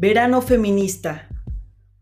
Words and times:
Verano 0.00 0.42
feminista. 0.42 1.26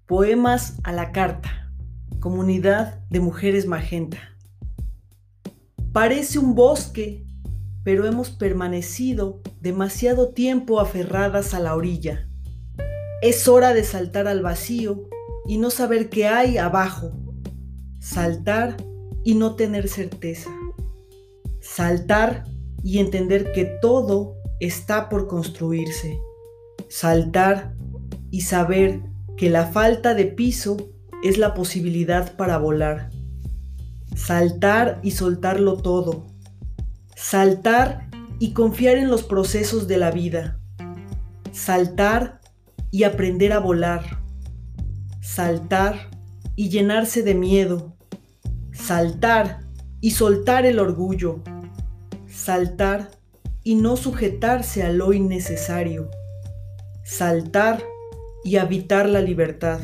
Poemas 0.04 0.74
a 0.84 0.92
la 0.92 1.12
carta. 1.12 1.72
Comunidad 2.20 3.00
de 3.08 3.20
mujeres 3.20 3.64
magenta. 3.64 4.18
Parece 5.94 6.38
un 6.38 6.54
bosque, 6.54 7.24
pero 7.84 8.06
hemos 8.06 8.28
permanecido 8.28 9.40
demasiado 9.62 10.34
tiempo 10.34 10.78
aferradas 10.78 11.54
a 11.54 11.58
la 11.58 11.74
orilla. 11.74 12.28
Es 13.22 13.48
hora 13.48 13.72
de 13.72 13.82
saltar 13.82 14.28
al 14.28 14.42
vacío 14.42 15.08
y 15.46 15.56
no 15.56 15.70
saber 15.70 16.10
qué 16.10 16.26
hay 16.26 16.58
abajo. 16.58 17.12
Saltar 17.98 18.76
y 19.24 19.36
no 19.36 19.54
tener 19.54 19.88
certeza. 19.88 20.50
Saltar 21.62 22.44
y 22.84 22.98
entender 22.98 23.52
que 23.52 23.64
todo 23.80 24.34
está 24.60 25.08
por 25.08 25.28
construirse. 25.28 26.20
Saltar 26.90 27.74
y 28.36 28.42
saber 28.42 29.00
que 29.38 29.48
la 29.48 29.64
falta 29.64 30.12
de 30.12 30.26
piso 30.26 30.76
es 31.24 31.38
la 31.38 31.54
posibilidad 31.54 32.36
para 32.36 32.58
volar. 32.58 33.08
Saltar 34.14 35.00
y 35.02 35.12
soltarlo 35.12 35.78
todo. 35.78 36.26
Saltar 37.14 38.10
y 38.38 38.52
confiar 38.52 38.98
en 38.98 39.08
los 39.08 39.22
procesos 39.22 39.88
de 39.88 39.96
la 39.96 40.10
vida. 40.10 40.60
Saltar 41.50 42.42
y 42.90 43.04
aprender 43.04 43.54
a 43.54 43.58
volar. 43.58 44.20
Saltar 45.22 46.10
y 46.56 46.68
llenarse 46.68 47.22
de 47.22 47.34
miedo. 47.34 47.96
Saltar 48.70 49.60
y 50.02 50.10
soltar 50.10 50.66
el 50.66 50.78
orgullo. 50.78 51.42
Saltar 52.28 53.12
y 53.64 53.76
no 53.76 53.96
sujetarse 53.96 54.82
a 54.82 54.90
lo 54.90 55.14
innecesario. 55.14 56.10
Saltar 57.02 57.82
y 58.46 58.58
habitar 58.58 59.08
la 59.08 59.20
libertad. 59.20 59.80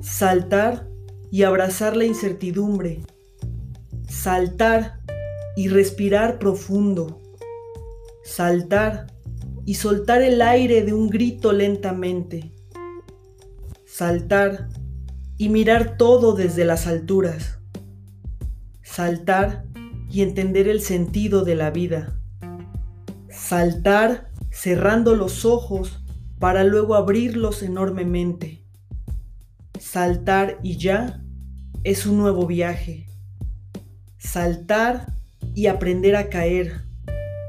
Saltar 0.00 0.88
y 1.32 1.42
abrazar 1.42 1.96
la 1.96 2.04
incertidumbre. 2.04 3.02
Saltar 4.08 5.00
y 5.56 5.66
respirar 5.66 6.38
profundo. 6.38 7.20
Saltar 8.22 9.08
y 9.64 9.74
soltar 9.74 10.22
el 10.22 10.40
aire 10.40 10.82
de 10.82 10.94
un 10.94 11.10
grito 11.10 11.52
lentamente. 11.52 12.52
Saltar 13.86 14.68
y 15.36 15.48
mirar 15.48 15.96
todo 15.96 16.34
desde 16.34 16.64
las 16.64 16.86
alturas. 16.86 17.58
Saltar 18.84 19.64
y 20.08 20.22
entender 20.22 20.68
el 20.68 20.80
sentido 20.80 21.44
de 21.44 21.56
la 21.56 21.72
vida. 21.72 22.20
Saltar 23.30 24.30
cerrando 24.52 25.16
los 25.16 25.44
ojos 25.44 26.01
para 26.42 26.64
luego 26.64 26.96
abrirlos 26.96 27.62
enormemente. 27.62 28.64
Saltar 29.78 30.58
y 30.64 30.76
ya 30.76 31.22
es 31.84 32.04
un 32.04 32.18
nuevo 32.18 32.48
viaje. 32.48 33.06
Saltar 34.18 35.06
y 35.54 35.68
aprender 35.68 36.16
a 36.16 36.30
caer. 36.30 36.82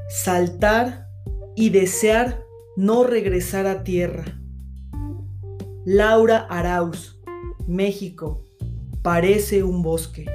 Saltar 0.08 1.08
y 1.56 1.70
desear 1.70 2.44
no 2.76 3.02
regresar 3.02 3.66
a 3.66 3.82
tierra. 3.82 4.26
Laura 5.84 6.46
Arauz, 6.48 7.20
México, 7.66 8.44
parece 9.02 9.64
un 9.64 9.82
bosque. 9.82 10.26